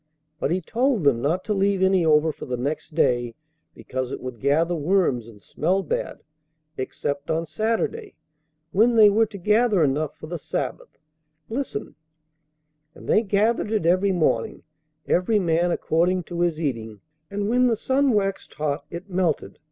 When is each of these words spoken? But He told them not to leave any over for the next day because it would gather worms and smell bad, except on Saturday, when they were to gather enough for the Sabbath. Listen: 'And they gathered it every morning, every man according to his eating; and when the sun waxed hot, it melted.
But 0.39 0.49
He 0.49 0.61
told 0.61 1.03
them 1.03 1.21
not 1.21 1.43
to 1.45 1.53
leave 1.53 1.83
any 1.83 2.03
over 2.03 2.31
for 2.31 2.47
the 2.47 2.57
next 2.57 2.95
day 2.95 3.35
because 3.75 4.11
it 4.11 4.19
would 4.19 4.39
gather 4.39 4.73
worms 4.73 5.27
and 5.27 5.43
smell 5.43 5.83
bad, 5.83 6.23
except 6.75 7.29
on 7.29 7.45
Saturday, 7.45 8.15
when 8.71 8.95
they 8.95 9.11
were 9.11 9.27
to 9.27 9.37
gather 9.37 9.83
enough 9.83 10.17
for 10.17 10.25
the 10.25 10.39
Sabbath. 10.39 10.97
Listen: 11.49 11.93
'And 12.95 13.07
they 13.07 13.21
gathered 13.21 13.71
it 13.71 13.85
every 13.85 14.11
morning, 14.11 14.63
every 15.07 15.37
man 15.37 15.69
according 15.69 16.23
to 16.23 16.39
his 16.39 16.59
eating; 16.59 17.01
and 17.29 17.47
when 17.47 17.67
the 17.67 17.75
sun 17.75 18.09
waxed 18.11 18.55
hot, 18.55 18.83
it 18.89 19.07
melted. 19.07 19.59